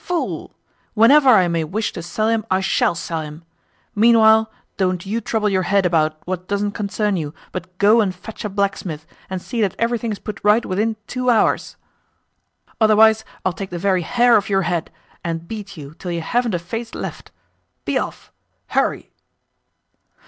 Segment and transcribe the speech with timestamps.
[0.00, 0.52] "Fool!
[0.94, 3.44] Whenever I may wish to sell him I SHALL sell him.
[3.94, 8.44] Meanwhile, don't you trouble your head about what doesn't concern you, but go and fetch
[8.44, 11.76] a blacksmith, and see that everything is put right within two hours.
[12.80, 14.90] Otherwise I will take the very hair off your head,
[15.22, 17.30] and beat you till you haven't a face left.
[17.84, 18.32] Be off!
[18.70, 19.12] Hurry!"